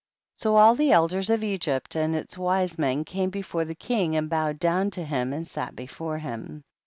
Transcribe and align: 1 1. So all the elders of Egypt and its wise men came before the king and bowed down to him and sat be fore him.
1 0.41 0.51
1. 0.53 0.57
So 0.57 0.59
all 0.59 0.73
the 0.73 0.91
elders 0.91 1.29
of 1.29 1.43
Egypt 1.43 1.95
and 1.95 2.15
its 2.15 2.35
wise 2.35 2.79
men 2.79 3.05
came 3.05 3.29
before 3.29 3.65
the 3.65 3.75
king 3.75 4.15
and 4.15 4.31
bowed 4.31 4.57
down 4.57 4.89
to 4.89 5.03
him 5.05 5.31
and 5.31 5.45
sat 5.45 5.75
be 5.75 5.85
fore 5.85 6.17
him. 6.17 6.63